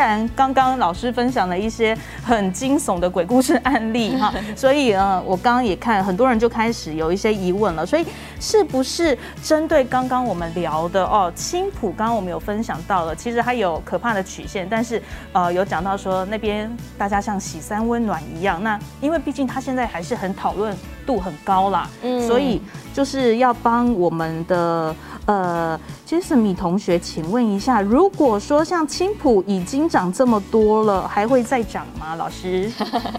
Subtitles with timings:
[0.00, 7.84] 然，刚刚老师分享了一些很惊悚的鬼故事案例 哈，所以呃，我刚刚也看很多人就开始有一些疑问了。
[7.84, 8.06] 所以，
[8.40, 15.02] 是不是针对刚刚我们聊的哦，青浦刚刚我们有分享到了，其实它有可怕的曲线，但是
[15.32, 18.62] 呃，有讲到说那边大家像喜三温暖一样。
[18.64, 20.74] 那因为毕竟它现在还是很讨论
[21.06, 22.62] 度很高啦，嗯，所以
[22.94, 24.94] 就是要帮我们的。
[25.30, 32.16] 呃，jason 米同学，请问一下，如果说像青浦已经涨这么多了，还会再涨吗？
[32.16, 32.68] 老师，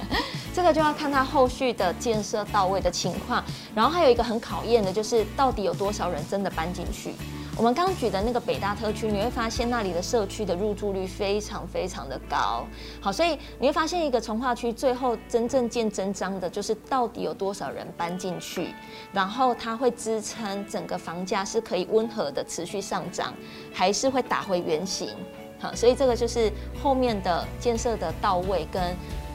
[0.54, 3.42] 这个就要看它后续的建设到位的情况，
[3.74, 7.14] 然后还有一个很考验的就是，到底有多少人真的搬进去。
[7.62, 12.66] 我们刚举的那个北大特区，你会发现那里的社区的入住率非常非常的高。
[13.00, 18.74] 好，所以你会发现一个从化区最后真正见真章的，就是到底有多少人搬进去，
[19.14, 23.32] 然后它会支撑整个房价是可以温和的持续上涨，
[23.72, 25.10] 还是会打回原形。
[25.60, 28.82] 好，所以这个就是后面的建设的到位跟。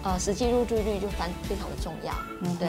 [0.03, 2.69] 呃，实际入住率就非非常的重要，嗯，对，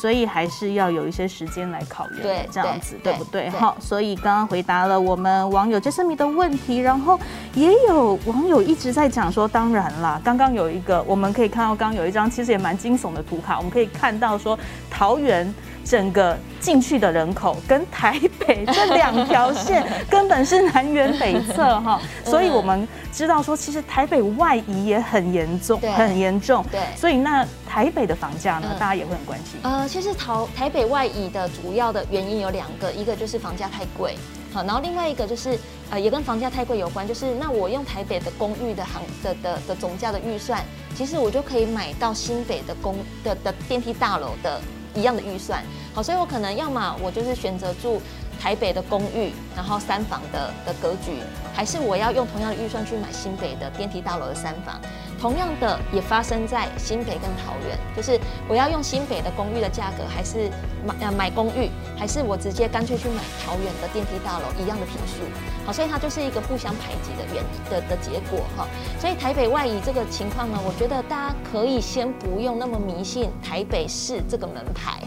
[0.00, 3.50] 所以还是要有一些时间来考验，对，这样子对，对不对？
[3.50, 7.20] 好，所以刚刚回答了我们网友 Jasmine 的问题，然后
[7.54, 14.58] 也有网友一直在讲说，当然啦，刚刚有一个我们可以看到，刚刚有一张其实也蛮惊悚的图卡，我们可以看到说
[14.90, 15.52] 桃园。
[15.84, 26.64] 整个进去的人口跟台北这两条线根本是南辕北辙哈， 所以我们知道说，其实台北外移也很严重，很严重。
[26.70, 29.58] 对，所以那台北的房价呢，大家也会很关心。
[29.62, 34.16] 呃，其实台台北外移的主要的原因有两个，一个就是房价太贵，
[34.52, 35.58] 好，然后另外一个就是
[35.90, 40.62] 呃也跟房价太贵有关，就是那我用台北的公寓的行的的的总价的预算，
[40.94, 44.60] 其实我就可以买到新北的公的的电梯大楼的。
[44.94, 45.62] 一样的预算，
[45.94, 48.00] 好，所以我可能要么我就是选择住
[48.40, 51.18] 台北的公寓，然后三房的的格局，
[51.54, 54.80] 还是我要用同样的预算去买新北的电梯大楼的三房。
[55.22, 58.18] 同样的也发生在新北跟桃园，就是
[58.48, 60.50] 我要用新北的公寓的价格，还是
[60.84, 65.22] 买呃买公寓，还是我直接干脆去买桃园的电梯大楼一样的坪数，
[65.64, 68.66] 好，所以它就是一个互相排挤的原的的结果哈。
[68.98, 75.04] 所以台北外移这个情况呢，我觉得大家可以先不用那么迷信台北市这个门牌，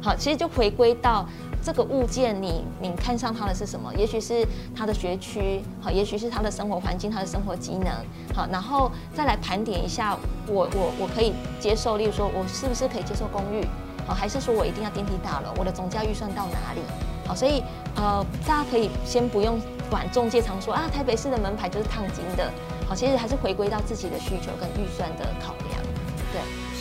[0.00, 1.26] 好，其实就回归到。
[1.66, 3.92] 这个物件你，你看上它的是什么？
[3.96, 7.92] 也许是它的学区，好，也许是它的生活环境，它的生活机能，
[8.32, 10.16] 好，然后再来盘点一下
[10.46, 13.66] 我，我我可以接受，例如说，我是不是可以接受公寓，
[14.06, 15.52] 好，还是说我一定要电梯大楼？
[15.58, 16.80] 我的总价预算到哪里？
[17.26, 17.60] 好，所以
[17.96, 19.60] 呃，大家可以先不用
[19.90, 22.48] 管中介常说啊，台北市的门牌就是烫金的，
[22.88, 25.65] 好，其实还是回归到自己的需求跟预算的考量，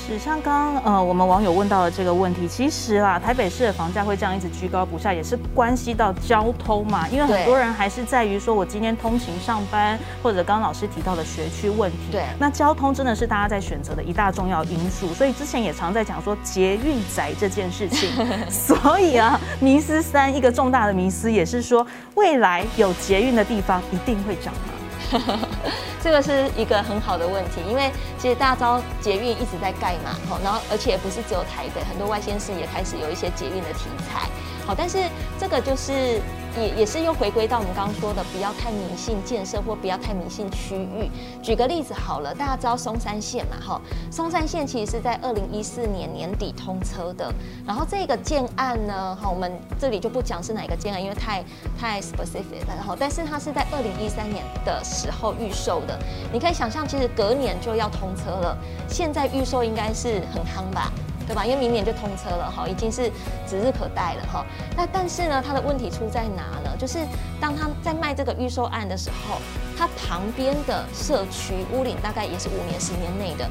[0.07, 7.07] 是像刚刚呃，我们网友问到的这个问题，其实啊，台北市的房价会这样一直居高不下，也是关系到交通嘛。
[7.09, 11.97] 因为很多人还是在于说我今天通勤上班，或者刚刚老师提到的学区问题。
[12.11, 15.11] 对，那交通真的是大家在选择的一大重要因素。
[15.15, 18.11] 所以之前也常在讲说捷运宅这件事情。
[18.47, 24.73] 所以啊，迷思三一个重大的迷思也是说，未来有捷运的地方一定会涨吗？
[26.01, 34.29] 这个是一个很好的问题，因为其实大家知道捷运一直在盖嘛，然后而且不是只有台北，很多外县市也开始有一些捷运的题材，
[34.65, 34.99] 好，但是
[35.39, 36.21] 这个就是。
[36.57, 41.09] 也也是又回归到我们刚刚说的，不要太迷信建设或不要太迷信区域。
[41.41, 43.57] 举个例子好了，大家知道松山线嘛？
[43.59, 47.33] 哈，松山线其实是在二零一四年年底通车的。
[47.65, 51.43] 然后这个建案呢，哈，我们这里就不讲是哪个建案，因为太
[51.79, 52.75] 太 specific 了。
[52.75, 55.99] 然后，但是它是在二零一三年的时候预售的。
[56.31, 58.57] 你可以想象，其实隔年就要通车了，
[58.87, 60.91] 现在预售应该是很夯吧？
[61.27, 61.45] 对吧？
[61.45, 63.09] 因为明年就通车了哈，已经是
[63.47, 64.45] 指日可待了哈。
[64.75, 66.75] 那但是呢，它的问题出在哪呢？
[66.77, 66.99] 就是
[67.39, 69.37] 当他在卖这个预售案的时候，
[69.77, 73.49] 他旁边的社区屋龄大概也是五年、十年内的，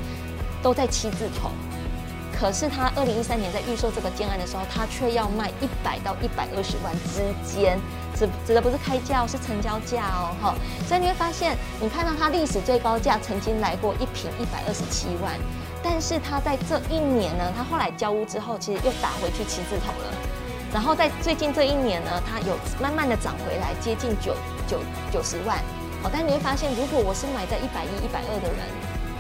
[0.63, 1.51] 都在七字头。
[2.39, 7.79] 可是他二零一三年在预售这个建案的时候，他却要卖一百到一百二十万之间，
[8.15, 10.55] 指指的不是开价，是成交价哦哈。
[10.87, 15.33] 所以你会发现，你看到它历史最高价曾经来过一坪一百二十七万。
[15.85, 20.11] 但是他在这一年呢，他后来交屋之后，其实又打回去七字头了。
[20.73, 24.35] 然后在最近这一年呢，他有慢慢的涨回来，接近九
[24.67, 24.81] 九
[25.13, 25.59] 九十万。
[26.03, 28.67] 好，但你会发现，如果我是买在一百一、一百二的人，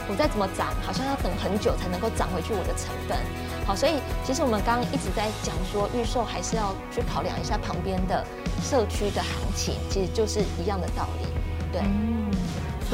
[0.08, 3.18] 我再怎么涨，好像要等很久才能够涨回去我的成本。
[3.66, 8.24] 好，所以其实我们刚刚一直在讲说，预售还是要去考量一下旁边的
[8.62, 11.28] 社区的行情，其实就是一样的道理，
[11.70, 12.23] 对。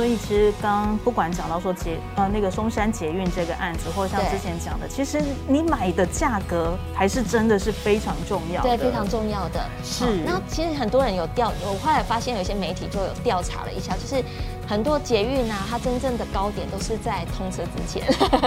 [0.01, 9.61] 所以其实刚刚不管讲到说捷呃那个松山捷运这个案子，或者像之前讲的，其实你买的价格还是真的是非常重要的，对，非常重要的。
[9.85, 10.07] 是。
[10.25, 14.25] 那其实很多人有调，我后来发现有一些媒体就有调查了一下，就是
[14.67, 18.03] 很多捷运啊，它真正的高点都是在通车之前，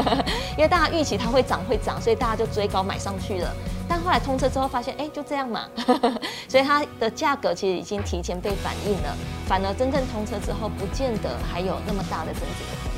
[0.57, 3.55] 因为大家预期它会涨会涨，所以大家就追高买上去了。
[3.95, 5.69] 但后来通车之后发现，哎，就这样嘛，
[6.49, 12.92] 所以它的价格其实已经提前被反映了，反而真正通车之后，不见得还有那么大的增值。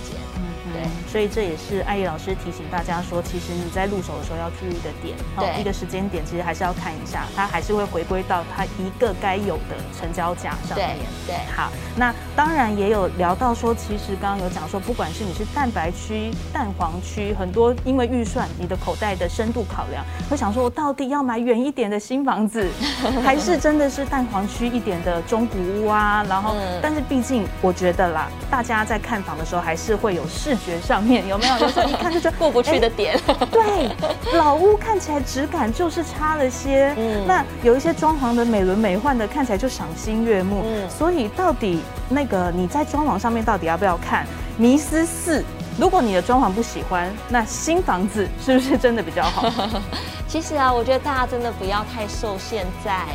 [0.76, 10.98] 对，所以这也是艾怡老师提醒大家说，其实你在入手的时候要注意的点，对，一个时间点其实还是要看一下，它还是会回归到它一个该有的成交价上面。
[11.26, 22.68] 对，对，好，那当然也有聊到说，其实刚刚有讲说，不管是你是蛋白区、蛋黄区，很多因为预算，你的口袋的深度考量，会想说，我到底要买远一点的新房子，
[23.24, 26.26] 还是真的是蛋黄区一点的中古屋啊？
[26.28, 30.56] 然后，嗯、但是毕竟我觉得啦，大家在看房的时候还是会有视。
[30.66, 31.58] 觉上面有没有？
[31.60, 33.20] 有时候一看就觉得 过不去的点。
[33.52, 33.90] 对，
[34.34, 36.94] 老屋看起来质感就是差了些。
[36.98, 40.64] 嗯，那有一些装潢的美轮美奂的，看起来就赏心悦目。
[40.66, 44.26] 嗯，所以到底那个你在装潢上面到底要不要看？
[44.58, 45.44] 迷思四，
[45.78, 49.50] 如果你的装潢不喜欢，那新房子是不是真的比较好？
[50.28, 53.06] 其实啊，我觉得大家真的不要太受限在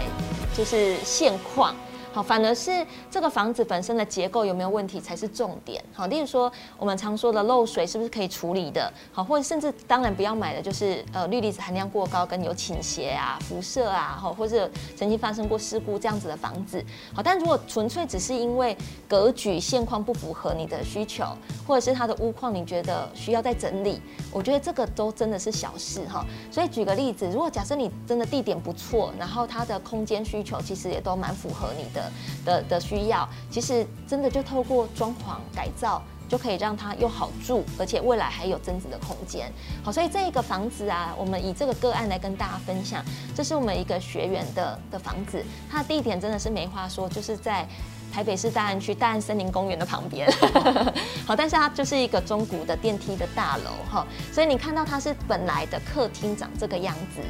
[0.54, 1.74] 就是现况。
[2.12, 5.82] 好，反而是这个房子本身的结构有没有问题才是重点。
[5.92, 8.92] 好，例如说我们常说的漏水是不是可以处理的？
[9.12, 16.84] 好，或者甚至当然不要买的就是呃氯离子含量过高跟有倾斜啊、辐射啊，好，或者曾经发生过事故这样子的房子。
[17.14, 18.76] 好，但如果纯粹只是因为
[19.08, 21.24] 格局现况不符合你的需求，
[21.64, 24.02] 或者是它的屋况你觉得需要再整理，
[24.32, 26.26] 我觉得这个都真的是小事哈。
[26.50, 31.99] 所以举个例子，如果假设你真的地点不错，然后它的空间需求其实也都蛮符合你的。
[32.44, 39.52] 的的需要，其实真的就透过装潢改造，就可以让它又好住，而且未来还有增值的空间。
[39.82, 43.04] 好，所以这一个房子啊，我们以这个个案来跟大家分享，
[43.34, 47.66] 这是我们一个学员的的房子，它的地点真的是没话说，就是在
[48.12, 50.28] 台北市大安区大安森林公园的旁边。
[51.26, 57.20] 好，但是它就是一个中古的电梯的大楼哈，所以你看到它是本来的客厅长这个样子，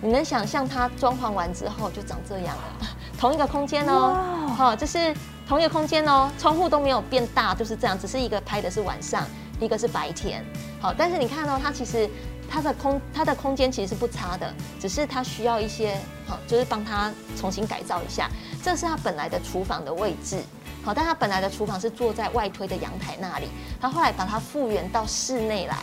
[0.00, 2.86] 你能想象它装潢完之后就长这样了？
[3.20, 5.14] 同一个空间哦，好，这是
[5.46, 9.26] 同一个空间哦，窗户都没有变大，就是这样，只是一个拍的是晚上，
[9.60, 10.42] 一个是白天，
[10.80, 12.08] 好，但是你看到、哦、它其实
[12.48, 14.50] 它的空它的空间其实是不差的，
[14.80, 18.26] 只是它需要一些好，就是帮它重新改造一下，
[18.62, 20.42] 这是它本来的厨房的位置，
[20.82, 25.76] 好，但它本来的厨房是坐在外推的阳台那里，它后来把它复原到室内来。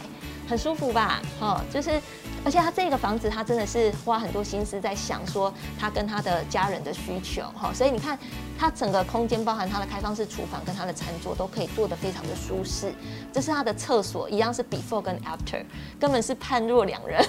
[0.50, 1.22] 很舒服吧？
[1.42, 2.02] 好，就是，
[2.48, 8.18] 而且他这个房子，他真的是花很多心思在想说他跟他的家人的需求，哈，所以你看，
[8.58, 12.94] 他整个空间包含他的开放式厨房跟他的餐桌都可以做得非常的舒适。
[13.34, 15.62] 这是他的厕所，一样是 before 跟 after，
[16.00, 17.22] 根本是判若两人。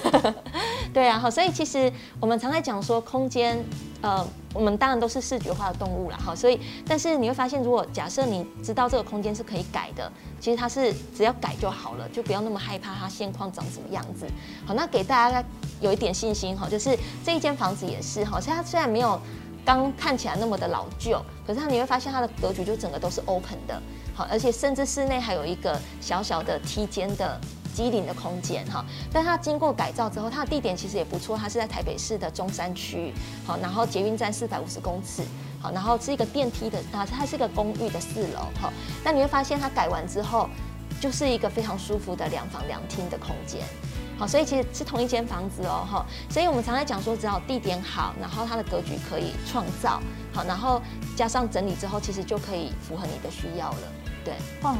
[0.94, 3.58] 对啊，好，所以其实我们常在讲说空间。
[4.00, 4.24] 呃，
[4.54, 10.10] 我们当然都是视觉化的动物了哈，所以但是你会发现，如果假设你知道这个空间是可以改的，
[10.40, 14.24] 其实它是只要改就好了，就不要那么害怕它现况长什么样子。
[14.64, 15.44] 好，那给大家
[15.80, 19.20] 有一点信心哈，就是这一间房子也是哈，它虽然没有
[19.64, 23.82] 刚看起来那么的老旧，可是它你会发现它的格局就整个都是 open 的，
[24.14, 27.40] 好，而且甚至室内还有一个小小的梯间的。
[27.78, 33.14] 机灵的空间哈，但它经过改造之后，它的地点其实也不错，它是在台北市的中山区，
[33.46, 35.22] 好，然后捷运站四百五十公尺，
[35.60, 38.72] 好，然后是一个电梯的啊，它是一个公寓的四楼哈，
[39.04, 40.50] 那你会发现它改完之后，
[41.00, 43.62] 就是一个非常舒服的两房两厅的空间，
[44.18, 50.00] 好，所以其实是同一间房子哦哈，所以我们常在讲说，只要地点好，然后它的格局可以创造
[50.32, 50.82] 好，然后
[51.14, 53.92] 加上整理之后，其实就可以符合你的需要了，
[54.24, 54.74] 对，哦。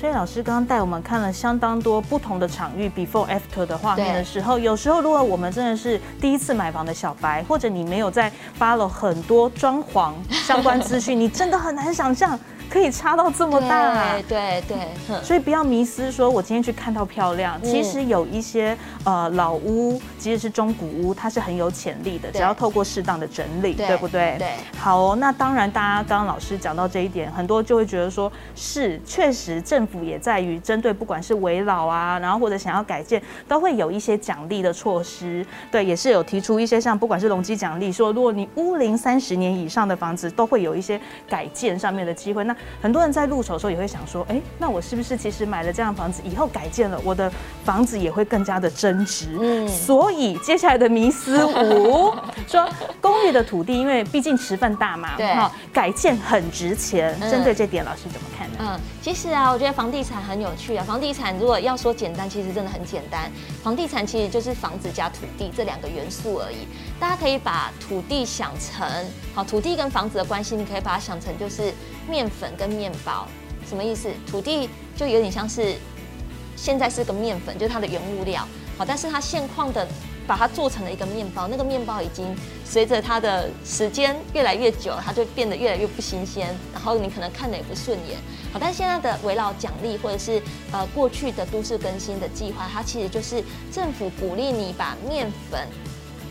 [0.00, 12.40] 所以老师刚刚带我们看了相当多不同的场域 before after 的画面的时候，有时候如果我们真的是第一次买房的小白，或者你没有在 follow 很多装潢相关资讯，你真的很难想象。
[12.70, 24.36] 可以差到这么大，啊，对对对，所以不要迷失说，我今天去看到漂亮，其实有一些呃老屋，即使是中古屋，它是很有潜力的，只要透过适当的整理，对不对？
[24.38, 42.56] 对，好哦，那当然，大家刚刚老师讲到这一点，很多就会觉得说，是确实政府也在于针对不管是危老啊，然后或者想要改建，都会有一些奖励的措施，对，也是有提出一些像不管是容积奖励，说如果你屋龄三十年以上的房子，都会有一些改建上面的机会，那。
[42.80, 47.30] 很多人在入手的时候也会想说，哎，那我是不是其实买了这样的房子以后改建了，我的
[47.64, 49.36] 房子也会更加的增值？
[49.40, 52.14] 嗯，所以接下来的迷思五
[52.46, 52.68] 说，
[53.00, 55.36] 公寓的土地因为毕竟持分大嘛，对，
[55.72, 57.18] 改建很值钱。
[57.30, 58.56] 针对这点，老师怎么看呢？
[58.60, 60.84] 嗯，其实啊，我觉得房地产很有趣啊。
[60.84, 63.30] 房地产如果要说简单，其实真的很简单。
[63.62, 66.66] 房地产其实就是房子加土地这两个元素而已。
[66.98, 68.86] 大家可以把土地想成，
[69.34, 71.72] 好，土地跟房子的关系，你可以把它想成就是
[72.10, 73.26] 面粉跟面包。
[73.68, 74.10] 什么意思？
[74.28, 75.76] 土地就有点像是
[76.56, 79.86] 现在是个面粉，就是它的原物料，好，但是它现况的。
[80.26, 82.24] 把它做成了一个面包，那个面包已经
[82.64, 88.16] 随着它的时间越来越久，它就变得越来越不新鲜，然后你可能看的也不顺眼。
[88.52, 90.40] 好，但现在的围绕奖励或者是
[90.70, 95.66] 呃过去的都市更新的计划，它其实就是政府鼓励你把面粉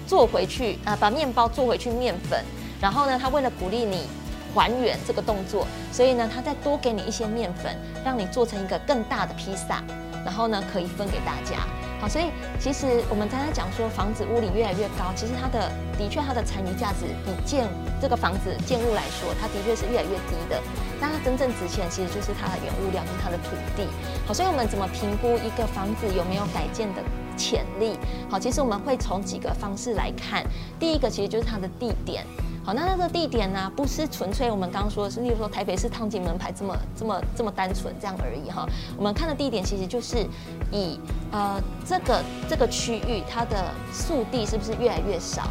[0.07, 2.41] 做回去啊、把面包做回去面粉，
[2.79, 4.07] 然后呢，它为了鼓励你
[4.53, 9.83] 还原这个动作，所以呢，它再多给你一些面粉，让你做成一个更大的披萨，
[10.25, 11.67] 然后呢，可以分给大家。
[12.01, 17.67] 好，所以其实我们刚才讲说，房子屋里越来越高，其实它的的确它的残余价值比建
[18.01, 20.61] 这个房子建物来说，它的确是越来越低的。
[21.01, 23.85] 但它真正值钱，其实就是它的原物料跟它的土地。
[24.25, 27.03] 好，所以我们怎么评估一个房子有没有改建的
[27.35, 27.99] 潜力？
[28.29, 30.45] 好，其实我们会从几个方式来看。
[30.79, 32.25] 第一个其实就是它的地点。
[32.73, 38.65] 那那个地点呢，不是纯粹我们刚刚说的是，例如说台北市汤景门牌这么这么这么单纯这样而已哈。
[38.97, 40.25] 我们看的地点其实就是
[40.71, 40.99] 以
[41.31, 45.47] 呃这个这个区域它的速地是不是越来越少，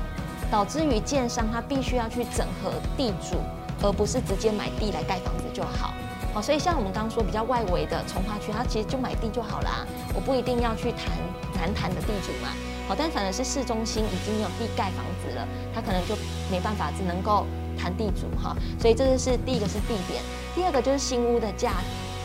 [0.51, 3.37] 导致于建商他必须要去整合地主，
[3.83, 5.95] 而不是直接买地来盖房子就好。
[6.35, 11.09] 好，所以像我们刚刚说比较外围的从化区，它其实就买地就好啦，我不一定要去谈
[11.55, 12.51] 难谈的地主嘛。
[12.89, 16.17] 好，但反而是市中心已经有地盖房子了，他可能就
[16.51, 17.47] 没办法，只能够
[17.79, 18.57] 谈地主哈。
[18.81, 20.23] 所以这个是第一个是地点，
[20.55, 21.75] 第二个就是新屋的价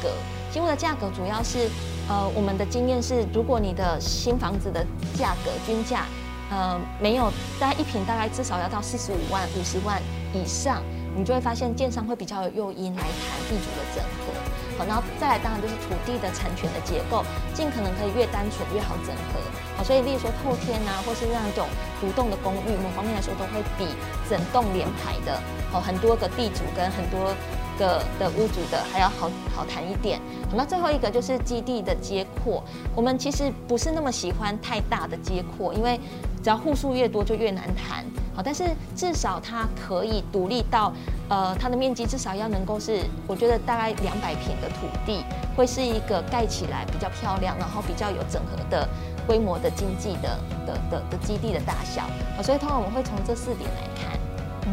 [0.02, 0.10] 格。
[0.50, 1.68] 新屋的价格主要是，
[2.08, 4.86] 呃，我们的经验是，如果你的新房子的
[5.18, 6.06] 价格均价，
[6.50, 7.30] 呃，没有
[7.60, 10.02] 大概一平大概至少要到四十五万、五十万
[10.34, 10.82] 以上，
[11.14, 13.10] 你就会发现建商会比较有诱因来谈
[13.50, 14.33] 地主的整合。
[14.78, 19.40] 好，然后再来当然就是土地的产权的结构，尽可能可以越单纯越好整合。
[19.78, 21.68] 好，所以例如说透天啊，或是那种
[22.00, 23.88] 独栋的公寓，某方面来说都会比
[24.30, 25.40] 整栋连排的，
[25.72, 27.34] 好，很多个地主跟很多
[27.78, 30.20] 个的屋主的还要好好谈一点。
[30.50, 32.64] 好，那最后一个就是基地的街廓，
[32.96, 36.00] 我们其实不是那么喜欢太大的街廓，因为
[36.44, 38.06] 只要户数越多就越难谈。
[38.36, 38.64] 好，但是
[38.96, 40.92] 至少它可以独立到，
[41.30, 45.24] 呃，它的面积至少要能够是，我觉得大概两百平的土地，
[45.56, 48.88] 会是一个盖起来比较漂亮，然后比较有整合的。
[49.26, 50.38] 规模的经济的
[50.68, 52.04] 的的的基地的大小，
[52.44, 54.20] 所以通常我们会从这四点来看，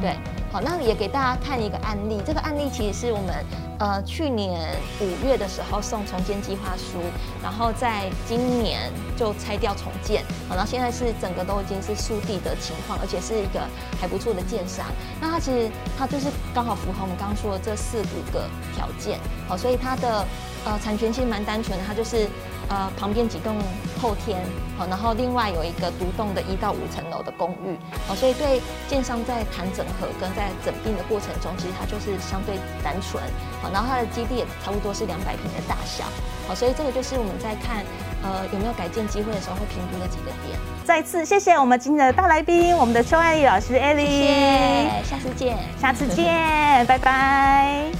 [0.00, 0.16] 对，
[0.52, 3.44] 好，那也给大家看一个案例，这个案例其实是我们
[3.78, 6.98] 呃去年五月的时候送重建计划书，
[7.40, 13.60] 然后在今年就拆掉重建，好，然后现在是整个都已经是速地的情况，而且是一个
[14.00, 14.86] 还不错的建商，
[15.20, 20.26] 那它其实它就是刚好符合我们刚刚说的这四五个条件，好，所以它的
[20.64, 22.28] 呃产权其实蛮单纯的，它就是。
[22.70, 23.56] 呃，旁边几栋
[24.00, 24.38] 后天，
[24.78, 33.20] 好，然后另外有一个独栋的一到五层楼的公寓，好，所以对建商在谈整合跟在整并的过程中，其实它就是相对单纯，
[33.60, 36.04] 好，然后它的基地也差不多是两百平的大小，
[36.46, 37.84] 好，所以这个就是我们在看
[38.22, 40.56] 呃有没有改建机会的时候会评估的几个点。
[40.84, 47.90] 再次谢谢我们今天的大来宾，我们的邱爱丽老师，爱丽，谢谢，下次见，下次见，拜拜。